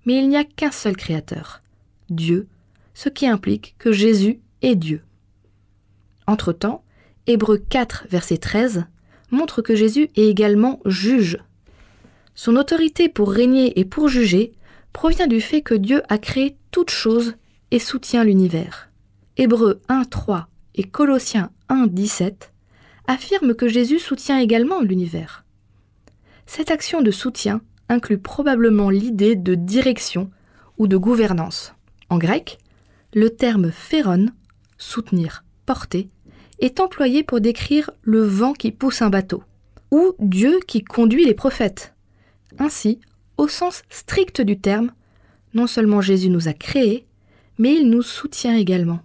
mais 0.07 0.19
il 0.19 0.29
n'y 0.29 0.37
a 0.37 0.45
qu'un 0.45 0.71
seul 0.71 0.97
créateur, 0.97 1.63
Dieu, 2.11 2.47
ce 2.95 3.09
qui 3.09 3.27
implique 3.27 3.75
que 3.77 3.91
Jésus 3.91 4.39
est 4.63 4.77
Dieu. 4.77 5.03
Entre-temps, 6.29 6.85
Hébreu 7.27 7.59
4, 7.59 8.07
verset 8.09 8.39
13 8.39 8.85
montre 9.33 9.63
que 9.63 9.75
Jésus 9.75 10.11
est 10.15 10.29
également 10.29 10.79
juge. 10.85 11.39
Son 12.37 12.55
autorité 12.55 13.09
pour 13.09 13.33
régner 13.33 13.81
et 13.81 13.85
pour 13.85 14.07
juger 14.07 14.53
provient 14.93 15.27
du 15.27 15.41
fait 15.41 15.63
que 15.63 15.75
Dieu 15.75 16.03
a 16.09 16.19
créé 16.19 16.57
toutes 16.71 16.91
choses 16.91 17.35
et 17.71 17.79
soutient 17.79 18.25
l'univers. 18.25 18.91
Hébreux 19.37 19.81
1, 19.89 20.05
3 20.05 20.49
et 20.75 20.85
Colossiens 20.85 21.51
1, 21.69 21.87
17 21.87 22.53
affirment 23.07 23.55
que 23.55 23.69
Jésus 23.69 23.99
soutient 23.99 24.39
également 24.39 24.81
l'univers. 24.81 25.45
Cette 26.47 26.71
action 26.71 27.03
de 27.03 27.11
soutien 27.11 27.61
inclut 27.89 28.19
probablement 28.19 28.91
l'idée 28.91 29.37
de 29.37 29.55
direction 29.55 30.31
ou 30.79 30.87
de 30.87 30.97
gouvernance. 30.97 31.75
En 32.11 32.19
grec, 32.19 32.59
le 33.15 33.31
terme 33.31 33.71
phéron, 33.71 34.27
soutenir, 34.79 35.45
porter, 35.67 36.09
est 36.59 36.81
employé 36.81 37.23
pour 37.23 37.41
décrire 37.41 37.91
le 38.03 38.23
vent 38.23 38.53
qui 38.53 38.71
pousse 38.71 39.03
un 39.03 39.11
bateau, 39.11 39.43
ou 39.91 40.15
Dieu 40.19 40.61
qui 40.67 40.85
conduit 40.85 41.25
les 41.25 41.35
prophètes. 41.35 41.95
Ainsi, 42.59 43.01
au 43.37 43.49
sens 43.49 43.83
strict 43.91 44.41
du 44.41 44.59
terme, 44.59 44.93
non 45.55 45.67
seulement 45.67 46.01
Jésus 46.01 46.31
nous 46.31 46.49
a 46.49 46.53
créés, 46.53 47.07
mais 47.59 47.75
il 47.75 47.91
nous 47.91 48.03
soutient 48.03 48.57
également. 48.57 49.01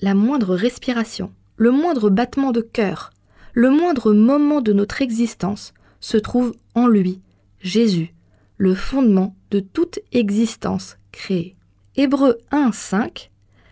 La 0.00 0.14
moindre 0.14 0.54
respiration, 0.54 1.32
le 1.56 1.70
moindre 1.70 2.10
battement 2.10 2.52
de 2.52 2.60
cœur, 2.60 3.10
le 3.52 3.70
moindre 3.70 4.12
moment 4.12 4.60
de 4.60 4.72
notre 4.72 5.02
existence 5.02 5.74
se 6.00 6.16
trouve 6.16 6.54
en 6.74 6.86
lui, 6.86 7.20
Jésus, 7.60 8.14
le 8.56 8.74
fondement 8.74 9.34
de 9.50 9.60
toute 9.60 9.98
existence 10.12 10.96
créée. 11.12 11.56
Hébreu 11.96 12.38
1, 12.50 12.72
5 12.72 13.30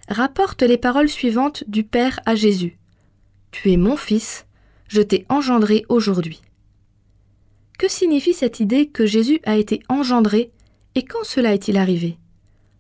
rapporte 0.09 0.63
les 0.63 0.79
paroles 0.79 1.09
suivantes 1.09 1.65
du 1.69 1.85
Père 1.85 2.21
à 2.27 2.35
Jésus. 2.35 2.79
Tu 3.51 3.73
es 3.73 3.77
mon 3.77 3.97
Fils, 3.97 4.47
je 4.89 5.03
t'ai 5.03 5.25
engendré 5.29 5.85
aujourd'hui. 5.89 6.41
Que 7.79 7.89
signifie 7.89 8.35
cette 8.35 8.59
idée 8.59 8.89
que 8.89 9.07
Jésus 9.07 9.39
a 9.45 9.57
été 9.57 9.81
engendré 9.89 10.51
et 10.97 11.05
quand 11.05 11.23
cela 11.23 11.55
est-il 11.55 11.77
arrivé? 11.77 12.19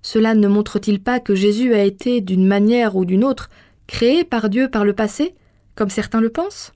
Cela 0.02 0.34
ne 0.34 0.48
montre-t-il 0.48 1.00
pas 1.00 1.20
que 1.20 1.36
Jésus 1.36 1.72
a 1.72 1.84
été, 1.84 2.20
d'une 2.20 2.44
manière 2.44 2.96
ou 2.96 3.04
d'une 3.04 3.22
autre, 3.22 3.48
créé 3.86 4.24
par 4.24 4.50
Dieu 4.50 4.68
par 4.68 4.84
le 4.84 4.92
passé, 4.92 5.36
comme 5.76 5.88
certains 5.88 6.20
le 6.20 6.30
pensent? 6.30 6.72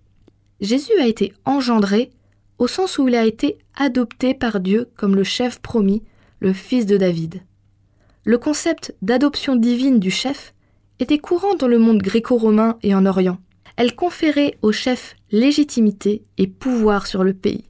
Jésus 0.60 0.92
a 1.00 1.08
été 1.08 1.32
engendré 1.44 2.10
au 2.58 2.68
sens 2.68 2.96
où 2.98 3.08
il 3.08 3.16
a 3.16 3.26
été 3.26 3.58
adopté 3.74 4.34
par 4.34 4.60
Dieu 4.60 4.88
comme 4.96 5.16
le 5.16 5.24
chef 5.24 5.60
promis, 5.60 6.04
le 6.38 6.52
fils 6.52 6.86
de 6.86 6.96
David. 6.96 7.42
Le 8.24 8.38
concept 8.38 8.94
d'adoption 9.02 9.56
divine 9.56 9.98
du 9.98 10.12
chef 10.12 10.54
était 11.00 11.18
courant 11.18 11.56
dans 11.56 11.66
le 11.66 11.78
monde 11.80 11.98
gréco-romain 11.98 12.78
et 12.84 12.94
en 12.94 13.04
Orient. 13.04 13.38
Elle 13.76 13.96
conférait 13.96 14.56
au 14.62 14.70
chef 14.70 15.16
légitimité 15.32 16.22
et 16.38 16.46
pouvoir 16.46 17.08
sur 17.08 17.24
le 17.24 17.32
pays. 17.32 17.64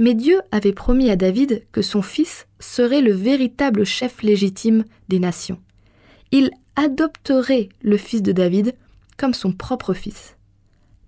Mais 0.00 0.14
Dieu 0.14 0.40
avait 0.50 0.72
promis 0.72 1.10
à 1.10 1.16
David 1.16 1.66
que 1.72 1.82
son 1.82 2.00
fils 2.00 2.46
serait 2.58 3.02
le 3.02 3.12
véritable 3.12 3.84
chef 3.84 4.22
légitime 4.22 4.84
des 5.10 5.18
nations. 5.18 5.60
Il 6.32 6.50
adopterait 6.74 7.68
le 7.82 7.98
fils 7.98 8.22
de 8.22 8.32
David 8.32 8.74
comme 9.18 9.34
son 9.34 9.52
propre 9.52 9.92
fils. 9.92 10.38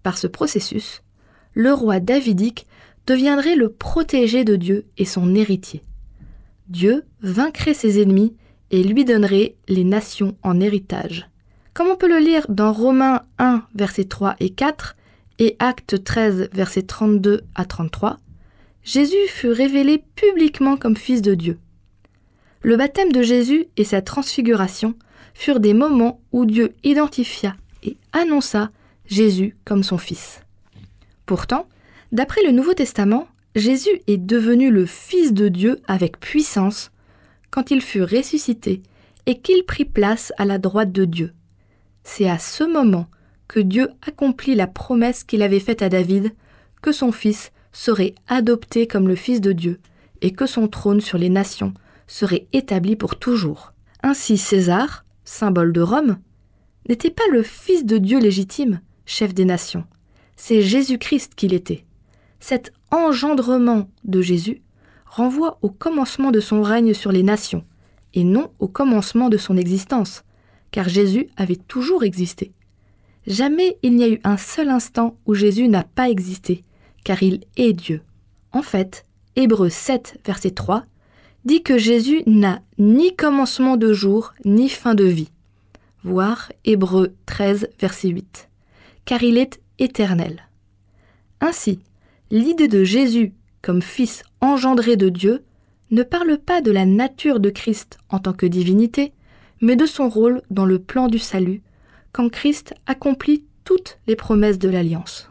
Par 0.03 0.19
ce 0.19 0.27
processus, 0.27 1.03
le 1.55 1.73
roi 1.73 2.01
davidique 2.01 2.67
deviendrait 3.07 3.57
le 3.57 3.71
protégé 3.71 4.45
de 4.45 4.57
Dieu 4.57 4.85
et 4.99 5.07
son 5.07 5.35
héritier. 5.35 5.83
Dieu 6.69 7.07
vaincrait 7.23 7.73
ses 7.73 8.03
ennemis 8.03 8.37
et 8.71 8.85
lui 8.85 9.07
donnerait 9.07 9.57
les 9.69 9.85
nations 9.85 10.37
en 10.43 10.61
héritage. 10.61 11.31
Comme 11.73 11.89
on 11.89 11.97
peut 11.97 12.09
le 12.09 12.19
lire 12.19 12.45
dans 12.51 12.75
Romains 12.75 13.23
1, 13.39 13.63
versets 13.75 14.05
3 14.05 14.37
et 14.39 14.51
4 14.51 14.97
et 15.39 15.57
Actes 15.61 16.05
13, 16.05 16.51
versets 16.53 16.83
32 16.83 17.45
à 17.55 17.65
33, 17.65 18.19
Jésus 18.85 19.29
fut 19.29 19.51
révélé 19.51 20.03
publiquement 20.17 20.77
comme 20.77 20.97
Fils 20.97 21.23
de 21.23 21.35
Dieu. 21.35 21.59
Le 22.63 22.77
baptême 22.77 23.13
de 23.13 23.23
Jésus 23.23 23.67
et 23.77 23.85
sa 23.85 24.03
transfiguration 24.03 24.95
furent 25.35 25.61
des 25.61 25.75
moments 25.75 26.21
où 26.33 26.45
Dieu 26.45 26.75
identifia 26.83 27.57
et 27.85 27.97
annonça 28.13 28.71
Jésus 29.07 29.57
comme 29.65 29.83
son 29.83 29.99
Fils. 29.99 30.41
Pourtant, 31.27 31.69
d'après 32.11 32.43
le 32.45 32.53
Nouveau 32.53 32.75
Testament, 32.75 33.29
Jésus 33.55 34.03
est 34.07 34.19
devenu 34.19 34.71
le 34.71 34.87
Fils 34.87 35.33
de 35.33 35.49
Dieu 35.49 35.81
avec 35.87 36.19
puissance 36.19 36.91
quand 37.51 37.71
il 37.71 37.83
fut 37.83 38.03
ressuscité 38.03 38.83
et 39.27 39.39
qu'il 39.39 39.65
prit 39.65 39.85
place 39.85 40.33
à 40.39 40.45
la 40.45 40.59
droite 40.59 40.91
de 40.91 41.05
Dieu. 41.05 41.33
C'est 42.03 42.29
à 42.29 42.39
ce 42.39 42.65
moment 42.65 43.07
que 43.47 43.61
Dieu 43.61 43.89
accomplit 44.07 44.55
la 44.55 44.67
promesse 44.67 45.23
qu'il 45.23 45.43
avait 45.43 45.61
faite 45.61 45.83
à 45.83 45.89
David, 45.89 46.33
que 46.81 46.91
son 46.91 47.13
fils 47.13 47.53
serait 47.73 48.15
adopté 48.29 48.87
comme 48.87 49.09
le 49.09 49.17
Fils 49.17 49.41
de 49.41 49.53
Dieu, 49.53 49.81
et 50.21 50.33
que 50.33 50.47
son 50.47 50.69
trône 50.69 51.01
sur 51.01 51.19
les 51.19 51.31
nations 51.31 51.75
serait 52.07 52.47
établi 52.53 52.97
pour 52.97 53.19
toujours. 53.19 53.73
Ainsi 54.03 54.39
César, 54.39 55.05
symbole 55.25 55.73
de 55.73 55.81
Rome, 55.81 56.19
n'était 56.89 57.11
pas 57.11 57.27
le 57.31 57.43
Fils 57.43 57.85
de 57.85 57.99
Dieu 57.99 58.19
légitime, 58.19 58.81
chef 59.07 59.35
des 59.35 59.45
nations, 59.45 59.85
c'est 60.37 60.63
Jésus-Christ 60.63 61.35
qu'il 61.35 61.55
était. 61.55 61.85
Cet 62.41 62.73
engendrement 62.91 63.89
de 64.05 64.21
Jésus 64.21 64.63
renvoie 65.07 65.59
au 65.63 65.71
commencement 65.71 66.31
de 66.31 66.41
son 66.41 66.63
règne 66.63 66.95
sur 66.95 67.13
les 67.13 67.23
nations, 67.23 67.65
et 68.15 68.25
non 68.25 68.51
au 68.59 68.69
commencement 68.69 69.29
de 69.29 69.37
son 69.37 69.57
existence, 69.57 70.25
car 70.71 70.89
Jésus 70.89 71.29
avait 71.37 71.57
toujours 71.57 72.03
existé. 72.03 72.53
Jamais 73.27 73.79
il 73.83 73.95
n'y 73.95 74.05
a 74.05 74.09
eu 74.09 74.21
un 74.25 74.37
seul 74.37 74.69
instant 74.69 75.17
où 75.27 75.35
Jésus 75.35 75.69
n'a 75.69 75.85
pas 75.85 76.11
existé, 76.11 76.65
car 77.05 77.23
il 77.23 77.41
est 77.57 77.73
Dieu. 77.73 78.03
En 78.53 78.63
fait, 78.63 79.05
Hébreu 79.37 79.69
7, 79.69 80.21
verset 80.25 80.51
3, 80.51 80.85
dit 81.45 81.63
que 81.63 81.79
Jésus 81.79 82.23
n'a 82.27 82.61
ni 82.79 83.17
commencement 83.17 83.77
de 83.77 83.93
jour, 83.93 84.35
ni 84.45 84.69
fin 84.69 84.95
de 84.95 85.05
vie. 85.05 85.31
Voir 86.05 86.53
Hébreu 86.65 87.15
13, 87.27 87.71
verset 87.81 88.09
8. 88.09 88.49
Car 89.05 89.23
il 89.23 89.39
est 89.39 89.61
éternel. 89.79 90.49
Ainsi, 91.41 91.81
l'idée 92.31 92.69
de 92.69 92.85
Jésus 92.85 93.33
comme 93.63 93.83
Fils 93.83 94.23
engendré 94.41 94.97
de 94.97 95.09
Dieu 95.09 95.43
ne 95.91 96.03
parle 96.03 96.39
pas 96.39 96.61
de 96.61 96.71
la 96.71 96.87
nature 96.87 97.41
de 97.41 97.51
Christ 97.51 97.99
en 98.09 98.19
tant 98.19 98.33
que 98.33 98.47
divinité, 98.47 99.13
mais 99.61 99.77
de 99.77 99.87
son 99.87 100.09
rôle 100.09 100.43
dans 100.51 100.65
le 100.65 100.79
plan 100.79 101.07
du 101.07 101.19
salut, 101.19 101.63
quand 102.13 102.29
Christ 102.29 102.75
accomplit 102.87 103.45
toutes 103.65 103.99
les 104.07 104.17
promesses 104.17 104.59
de 104.59 104.69
l'Alliance. 104.69 105.31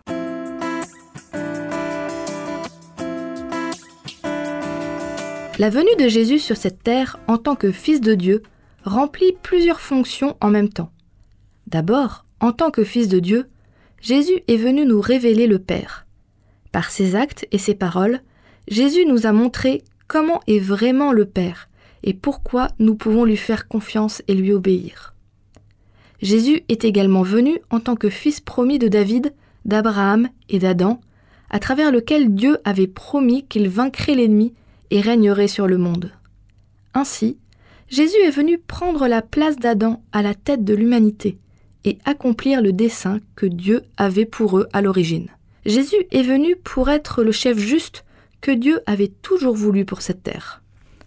La 5.60 5.70
venue 5.70 5.96
de 6.00 6.08
Jésus 6.08 6.40
sur 6.40 6.56
cette 6.56 6.82
terre 6.82 7.20
en 7.28 7.38
tant 7.38 7.56
que 7.56 7.72
Fils 7.72 8.02
de 8.02 8.16
Dieu 8.16 8.42
remplit 8.84 9.34
plusieurs 9.44 9.82
fonctions 9.82 10.38
en 10.40 10.50
même 10.50 10.70
temps. 10.70 10.92
D'abord, 11.68 12.26
en 12.40 12.52
tant 12.52 12.72
que 12.72 12.84
Fils 12.84 13.10
de 13.10 13.20
Dieu, 13.20 13.48
Jésus 14.02 14.42
est 14.48 14.58
venu 14.58 14.86
nous 14.86 15.02
révéler 15.02 15.48
le 15.48 15.60
Père. 15.60 16.08
Par 16.72 16.90
ses 16.90 17.16
actes 17.16 17.48
et 17.52 17.58
ses 17.58 17.76
paroles, 17.76 18.22
Jésus 18.70 19.06
nous 19.06 19.28
a 19.28 19.34
montré 19.34 19.84
comment 20.08 20.42
est 20.48 20.60
vraiment 20.60 21.12
le 21.12 21.26
Père 21.26 21.68
et 22.04 22.14
pourquoi 22.14 22.70
nous 22.80 22.96
pouvons 22.96 23.26
lui 23.26 23.38
faire 23.38 23.68
confiance 23.68 24.24
et 24.28 24.34
lui 24.34 24.54
obéir. 24.54 25.14
Jésus 26.22 26.64
est 26.70 26.86
également 26.86 27.24
venu 27.24 27.60
en 27.70 27.80
tant 27.80 27.96
que 27.96 28.10
fils 28.10 28.40
promis 28.40 28.80
de 28.80 28.88
David, 28.88 29.34
d'Abraham 29.66 30.30
et 30.50 30.60
d'Adam, 30.60 31.02
à 31.50 31.60
travers 31.60 31.92
lequel 31.92 32.34
Dieu 32.34 32.58
avait 32.64 32.88
promis 32.88 33.46
qu'il 33.46 33.70
vaincrait 33.70 34.16
l'ennemi 34.16 34.54
et 34.92 35.02
régnerait 35.02 35.48
sur 35.48 35.66
le 35.66 35.78
monde. 35.78 36.12
Ainsi, 36.94 37.38
Jésus 37.90 38.18
est 38.24 38.32
venu 38.32 38.58
prendre 38.58 39.08
la 39.08 39.22
place 39.22 39.58
d'Adam 39.58 40.04
à 40.12 40.22
la 40.22 40.36
tête 40.36 40.64
de 40.64 40.74
l'humanité 40.74 41.38
et 41.84 41.98
accomplir 42.06 42.62
le 42.62 42.72
dessein 42.72 43.20
que 43.36 43.46
Dieu 43.46 43.82
avait 43.98 44.26
pour 44.26 44.60
eux 44.60 44.68
à 44.72 44.82
l'origine. 44.82 45.28
Jésus 45.66 46.06
est 46.12 46.22
venu 46.22 46.56
pour 46.56 46.90
être 46.90 47.24
le 47.24 47.32
chef 47.32 47.58
juste 47.58 48.06
que 48.40 48.52
Dieu 48.52 48.82
avait 48.86 49.12
toujours 49.22 49.56
voulu 49.56 49.86
pour 49.86 50.02
cette 50.02 50.24
terre. 50.24 50.62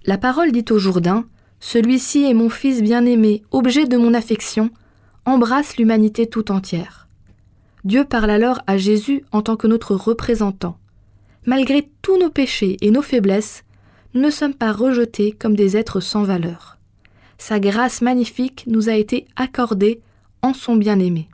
La 0.07 0.19
parole 0.19 0.53
dit 0.53 0.65
au 0.71 0.79
Jourdain 0.79 1.25
Celui-ci 1.61 2.25
est 2.25 2.35
mon 2.35 2.51
Fils 2.51 2.83
bien-aimé, 2.83 3.43
objet 3.51 3.87
de 3.87 3.97
mon 3.97 4.15
affection, 4.15 4.71
embrasse 5.25 5.77
l'humanité 5.77 6.27
tout 6.27 6.51
entière. 6.53 7.09
Dieu 7.85 8.05
parle 8.05 8.31
alors 8.31 8.61
à 8.67 8.77
Jésus 8.77 9.25
en 9.33 9.43
tant 9.43 9.57
que 9.57 9.67
notre 9.67 9.95
représentant. 9.95 10.79
Malgré 11.47 11.91
tous 12.03 12.19
nos 12.19 12.31
péchés 12.31 12.77
et 12.81 12.91
nos 12.91 13.03
faiblesses, 13.03 13.64
ne 14.15 14.31
sommes 14.31 14.55
pas 14.55 14.73
rejetés 14.73 15.33
comme 15.33 15.57
des 15.57 15.77
êtres 15.77 16.01
sans 16.01 16.23
valeur. 16.23 16.79
sa 17.37 17.59
grâce 17.59 18.01
magnifique 18.01 18.65
nous 18.69 18.89
a 18.89 18.95
été 18.95 19.27
accordée 19.37 20.01
en 20.41 20.55
son 20.55 20.77
bien-aimé. 20.77 21.29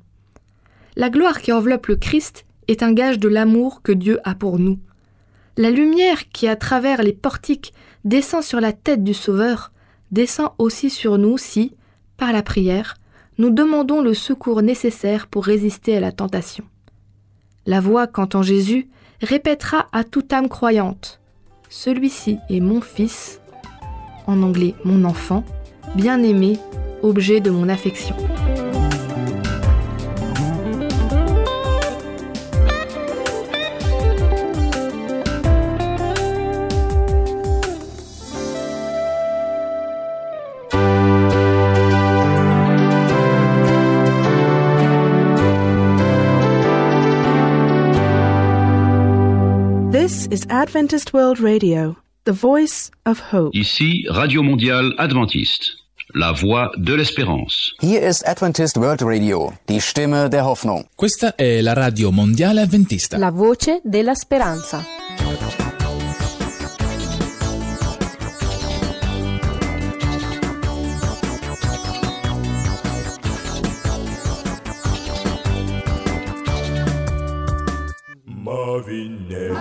La 0.96 1.10
gloire 1.10 1.40
qui 1.40 1.52
enveloppe 1.52 1.87
le 1.87 1.96
Christ 1.96 2.46
est 2.68 2.82
un 2.82 2.92
gage 2.92 3.18
de 3.18 3.28
l'amour 3.28 3.82
que 3.82 3.92
Dieu 3.92 4.18
a 4.25 4.34
pour 4.34 4.58
nous. 4.58 4.78
La 5.56 5.70
lumière 5.70 6.28
qui, 6.30 6.49
à 6.49 6.56
travers 6.56 7.02
les 7.02 7.12
portiques, 7.12 7.75
descend 8.04 8.42
sur 8.42 8.60
la 8.60 8.72
tête 8.72 9.04
du 9.04 9.14
Sauveur, 9.14 9.72
descend 10.10 10.50
aussi 10.58 10.88
sur 10.88 11.18
nous 11.18 11.38
si, 11.38 11.75
par 12.16 12.32
la 12.32 12.42
prière, 12.42 12.96
nous 13.38 13.50
demandons 13.50 14.00
le 14.00 14.14
secours 14.14 14.62
nécessaire 14.62 15.26
pour 15.26 15.44
résister 15.44 15.96
à 15.96 16.00
la 16.00 16.12
tentation. 16.12 16.64
La 17.66 17.80
voix 17.80 18.06
qu'entend 18.06 18.42
Jésus 18.42 18.88
répétera 19.20 19.88
à 19.92 20.02
toute 20.02 20.32
âme 20.32 20.49
croyante 20.49 21.19
Celui-ci 21.72 22.40
est 22.50 22.58
mon 22.58 22.80
fils, 22.80 23.40
en 24.26 24.42
anglais 24.42 24.74
mon 24.84 25.04
enfant, 25.04 25.44
bien-aimé, 25.94 26.58
objet 27.00 27.38
de 27.38 27.50
mon 27.50 27.68
affection. 27.68 28.16
Adventist 50.50 51.12
World 51.14 51.38
Radio, 51.38 51.97
the 52.25 52.33
voice 52.33 52.90
of 53.07 53.21
hope. 53.33 53.57
Ici 53.57 54.04
Radio 54.09 54.42
Mondiale 54.42 54.92
Adventiste, 54.99 55.76
la 56.12 56.33
voix 56.33 56.73
de 56.76 56.97
l'espérance. 56.97 57.73
Hier 57.80 58.02
ist 58.02 58.26
Adventist 58.26 58.76
World 58.76 59.00
Radio, 59.02 59.52
die 59.69 59.80
Stimme 59.80 60.28
der 60.28 60.45
Hoffnung. 60.45 60.87
Questa 60.97 61.37
è 61.37 61.61
la 61.61 61.73
radio 61.73 62.11
mondiale 62.11 62.62
avventista. 62.62 63.16
La 63.16 63.30
voce 63.30 63.80
della 63.85 64.14
speranza. 64.14 64.85
Ma 79.50 79.59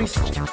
Vivre 0.00 0.24
avec 0.24 0.49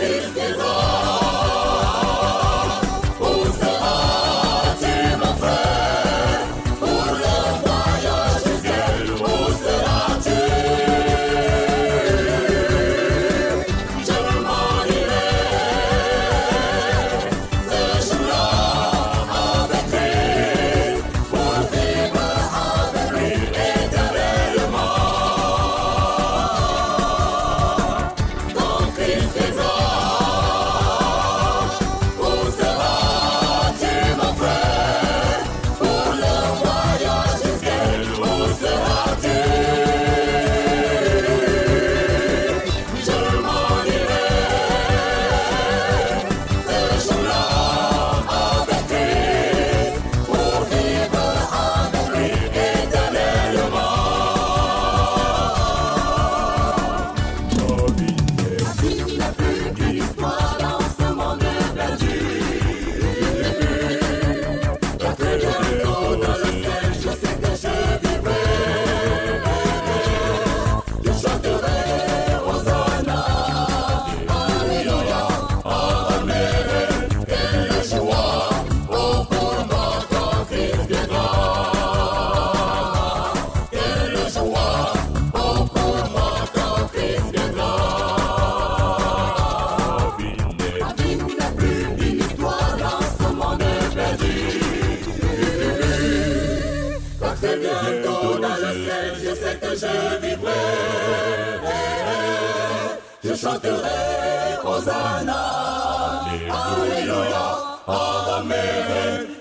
This 0.00 0.34
is 0.34 0.69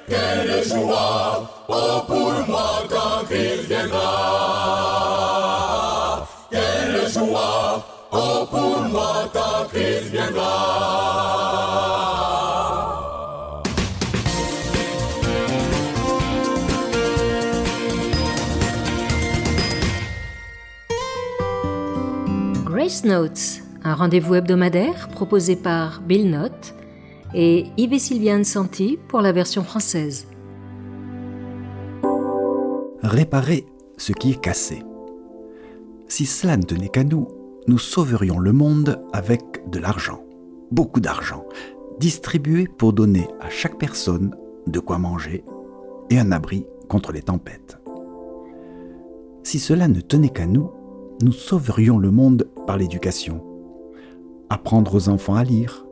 Quelle 0.08 0.64
joie, 0.64 1.50
oh 1.70 2.02
pour 2.06 2.34
moi 2.48 2.84
quand 2.90 3.26
Christ 3.30 3.68
viendra. 3.68 5.08
Quelle 6.52 7.08
joie, 7.10 7.86
oh 8.12 8.46
pour 8.50 8.80
moi 8.90 9.30
quand 9.32 9.68
Christ 9.70 10.10
viendra. 10.12 10.56
Grace 22.66 23.04
Notes, 23.06 23.62
un 23.84 23.94
rendez-vous 23.94 24.36
hebdomadaire 24.36 25.08
proposé 25.10 25.56
par 25.56 26.02
Bill 26.02 26.30
Note 26.30 26.74
et 27.34 27.68
Yves 27.78 28.12
et 28.12 29.00
pour 29.08 29.22
la 29.22 29.32
version 29.32 29.63
française. 29.63 30.28
Réparer 33.02 33.65
ce 33.98 34.13
qui 34.13 34.32
est 34.32 34.42
cassé. 34.42 34.84
Si 36.08 36.26
cela 36.26 36.58
ne 36.58 36.63
tenait 36.63 36.89
qu'à 36.89 37.04
nous, 37.04 37.28
nous 37.68 37.78
sauverions 37.78 38.39
le 38.39 38.52
monde 38.52 39.06
avec 39.13 39.70
de 39.70 39.80
l'argent, 39.80 40.24
beaucoup 40.72 41.00
d'argent, 41.00 41.46
distribué 42.00 42.68
pour 42.68 42.94
donner 42.94 43.28
à 43.39 43.50
chaque 43.50 43.78
personne 43.78 44.36
de 44.68 44.80
quoi 44.80 44.98
manger 44.98 45.44
et 46.10 46.20
un 46.20 46.32
abri 46.32 46.65
contre 46.88 47.12
les 47.12 47.22
tempêtes. 47.22 47.78
Si 49.44 49.60
cela 49.60 49.88
ne 49.88 50.02
tenait 50.02 50.30
qu'à 50.30 50.48
nous, 50.48 50.72
nous 51.22 51.32
sauverions 51.32 52.00
le 52.00 52.12
monde 52.12 52.48
par 52.65 52.78
l'éducation. 52.78 53.44
Apprendre 54.50 54.96
aux 54.96 55.10
enfants 55.10 55.36
à 55.36 55.44
lire, 55.44 55.86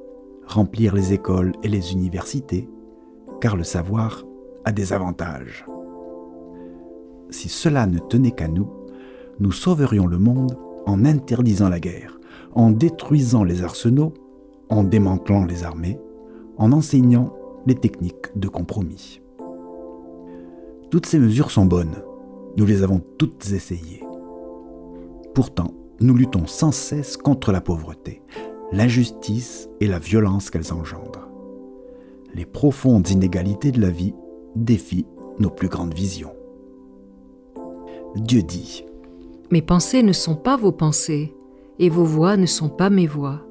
remplir 0.47 0.95
les 0.95 1.13
écoles 1.13 1.53
et 1.63 1.67
les 1.67 1.93
universités, 1.93 2.67
car 3.41 3.55
le 3.55 3.63
savoir 3.63 4.23
a 4.65 4.71
des 4.71 4.93
avantages. 4.93 5.65
Si 7.29 7.49
cela 7.49 7.85
ne 7.85 7.99
tenait 7.99 8.31
qu'à 8.31 8.47
nous, 8.47 8.69
nous 9.39 9.51
sauverions 9.51 10.07
le 10.07 10.17
monde 10.17 10.57
en 10.85 11.05
interdisant 11.05 11.69
la 11.69 11.79
guerre, 11.79 12.19
en 12.53 12.71
détruisant 12.71 13.43
les 13.43 13.63
arsenaux, 13.63 14.13
en 14.69 14.83
démantelant 14.83 15.45
les 15.45 15.63
armées, 15.63 15.99
en 16.57 16.71
enseignant 16.71 17.33
les 17.65 17.75
techniques 17.75 18.35
de 18.35 18.47
compromis. 18.47 19.21
Toutes 20.89 21.05
ces 21.05 21.19
mesures 21.19 21.51
sont 21.51 21.65
bonnes, 21.65 22.01
nous 22.55 22.65
les 22.65 22.81
avons 22.81 23.01
toutes 23.17 23.51
essayées. 23.51 24.03
Pourtant, 25.35 25.73
nous 25.99 26.15
luttons 26.15 26.47
sans 26.47 26.71
cesse 26.71 27.17
contre 27.17 27.51
la 27.51 27.61
pauvreté, 27.61 28.21
l'injustice 28.71 29.69
et 29.79 29.87
la 29.87 29.99
violence 29.99 30.49
qu'elles 30.49 30.73
engendrent. 30.73 31.29
Les 32.33 32.45
profondes 32.45 33.09
inégalités 33.09 33.71
de 33.71 33.81
la 33.81 33.89
vie 33.89 34.13
défient 34.55 35.07
nos 35.39 35.49
plus 35.49 35.69
grandes 35.69 35.93
visions. 35.93 36.33
Dieu 38.15 38.41
dit 38.41 38.85
Mes 39.51 39.61
pensées 39.61 40.03
ne 40.03 40.13
sont 40.13 40.35
pas 40.35 40.57
vos 40.57 40.71
pensées, 40.71 41.33
et 41.79 41.89
vos 41.89 42.03
voix 42.03 42.37
ne 42.37 42.45
sont 42.45 42.69
pas 42.69 42.89
mes 42.89 43.07
voix. 43.07 43.41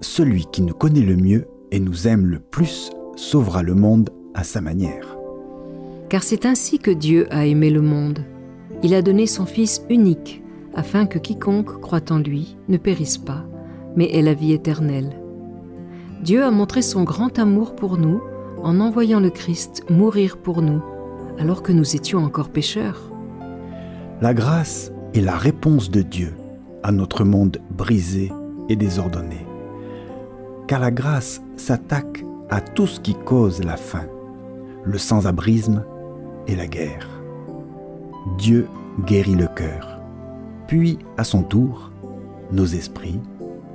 Celui 0.00 0.46
qui 0.46 0.62
nous 0.62 0.74
connaît 0.74 1.00
le 1.00 1.16
mieux 1.16 1.46
et 1.70 1.80
nous 1.80 2.08
aime 2.08 2.26
le 2.26 2.40
plus 2.40 2.90
sauvera 3.16 3.62
le 3.62 3.74
monde 3.74 4.10
à 4.34 4.44
sa 4.44 4.60
manière. 4.60 5.16
Car 6.08 6.22
c'est 6.22 6.46
ainsi 6.46 6.78
que 6.78 6.90
Dieu 6.90 7.26
a 7.30 7.46
aimé 7.46 7.70
le 7.70 7.82
monde. 7.82 8.20
Il 8.82 8.94
a 8.94 9.02
donné 9.02 9.26
son 9.26 9.46
Fils 9.46 9.82
unique 9.90 10.42
afin 10.74 11.06
que 11.06 11.18
quiconque 11.18 11.80
croit 11.80 12.12
en 12.12 12.18
lui 12.18 12.56
ne 12.68 12.76
périsse 12.76 13.18
pas, 13.18 13.44
mais 13.96 14.14
ait 14.14 14.22
la 14.22 14.34
vie 14.34 14.52
éternelle. 14.52 15.20
Dieu 16.22 16.44
a 16.44 16.50
montré 16.50 16.82
son 16.82 17.04
grand 17.04 17.38
amour 17.38 17.74
pour 17.74 17.98
nous 17.98 18.20
en 18.62 18.80
envoyant 18.80 19.20
le 19.20 19.30
Christ 19.30 19.84
mourir 19.90 20.38
pour 20.38 20.62
nous, 20.62 20.82
alors 21.38 21.62
que 21.62 21.72
nous 21.72 21.96
étions 21.96 22.20
encore 22.20 22.48
pécheurs. 22.48 23.12
La 24.20 24.34
grâce 24.34 24.92
est 25.14 25.20
la 25.20 25.36
réponse 25.36 25.90
de 25.90 26.02
Dieu 26.02 26.34
à 26.82 26.92
notre 26.92 27.24
monde 27.24 27.58
brisé 27.70 28.32
et 28.68 28.76
désordonné. 28.76 29.46
Car 30.66 30.80
la 30.80 30.90
grâce 30.90 31.42
s'attaque 31.56 32.24
à 32.50 32.60
tout 32.60 32.86
ce 32.86 33.00
qui 33.00 33.14
cause 33.14 33.62
la 33.62 33.76
faim, 33.76 34.06
le 34.84 34.98
sans-abrisme 34.98 35.84
et 36.46 36.56
la 36.56 36.66
guerre. 36.66 37.08
Dieu 38.38 38.68
guérit 39.04 39.34
le 39.34 39.48
cœur 39.48 39.96
puis 40.66 40.98
à 41.16 41.24
son 41.24 41.42
tour 41.42 41.90
nos 42.52 42.66
esprits, 42.66 43.20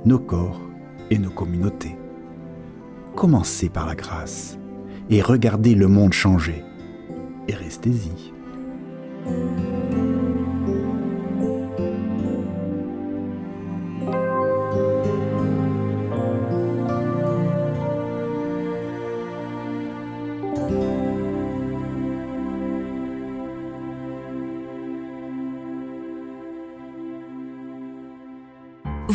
nos 0.04 0.18
corps 0.18 0.60
et 1.10 1.18
nos 1.18 1.30
communautés. 1.30 1.96
Commencez 3.14 3.68
par 3.68 3.86
la 3.86 3.94
grâce 3.94 4.58
et 5.10 5.22
regardez 5.22 5.74
le 5.74 5.88
monde 5.88 6.12
changer 6.12 6.64
et 7.48 7.54
restez-y. 7.54 8.32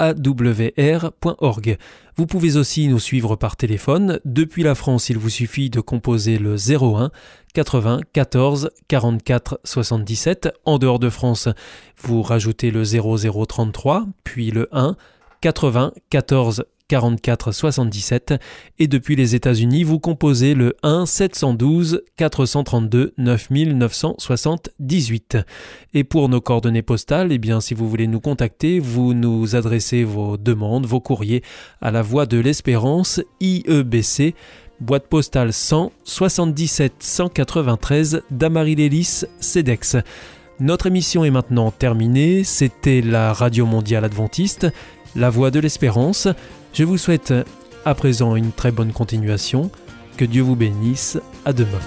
awr.org. 0.00 1.78
Vous 2.16 2.26
pouvez 2.26 2.56
aussi 2.56 2.88
nous 2.88 2.98
suivre 2.98 3.36
par 3.36 3.56
téléphone. 3.56 4.20
Depuis 4.24 4.62
la 4.62 4.74
France, 4.74 5.08
il 5.08 5.18
vous 5.18 5.30
suffit 5.30 5.70
de 5.70 5.80
composer 5.80 6.38
le 6.38 6.56
01 6.56 7.10
80 7.54 8.00
14 8.12 8.70
44 8.88 9.60
77. 9.64 10.48
En 10.64 10.78
dehors 10.78 10.98
de 10.98 11.10
France, 11.10 11.48
vous 12.02 12.22
rajoutez 12.22 12.70
le 12.70 12.84
0033, 12.84 14.06
puis 14.24 14.50
le 14.50 14.68
1 14.72 14.96
80 15.40 15.92
14 16.10 16.64
44 16.92 17.52
77 17.52 18.34
et 18.78 18.86
depuis 18.86 19.16
les 19.16 19.34
États-Unis, 19.34 19.82
vous 19.82 19.98
composez 19.98 20.52
le 20.52 20.76
1 20.82 21.06
712 21.06 22.02
432 22.18 23.14
9978. 23.16 25.38
Et 25.94 26.04
pour 26.04 26.28
nos 26.28 26.42
coordonnées 26.42 26.82
postales, 26.82 27.32
eh 27.32 27.38
bien 27.38 27.62
si 27.62 27.72
vous 27.72 27.88
voulez 27.88 28.08
nous 28.08 28.20
contacter, 28.20 28.78
vous 28.78 29.14
nous 29.14 29.56
adressez 29.56 30.04
vos 30.04 30.36
demandes, 30.36 30.84
vos 30.84 31.00
courriers 31.00 31.42
à 31.80 31.90
la 31.90 32.02
Voix 32.02 32.26
de 32.26 32.38
l'Espérance 32.38 33.22
IEBC 33.40 34.34
boîte 34.78 35.06
postale 35.06 35.54
100 35.54 35.92
77 36.04 36.92
193 36.98 38.20
Damary-Lélis, 38.30 39.24
CEDEX. 39.40 39.96
Notre 40.60 40.86
émission 40.86 41.24
est 41.24 41.30
maintenant 41.30 41.70
terminée. 41.70 42.44
C'était 42.44 43.00
la 43.00 43.32
Radio 43.32 43.64
Mondiale 43.64 44.04
Adventiste, 44.04 44.66
la 45.16 45.30
Voix 45.30 45.50
de 45.50 45.60
l'Espérance. 45.60 46.28
Je 46.72 46.84
vous 46.84 46.98
souhaite 46.98 47.34
à 47.84 47.94
présent 47.94 48.36
une 48.36 48.52
très 48.52 48.72
bonne 48.72 48.92
continuation. 48.92 49.70
Que 50.16 50.24
Dieu 50.24 50.42
vous 50.42 50.56
bénisse. 50.56 51.18
À 51.44 51.52
demain. 51.52 51.80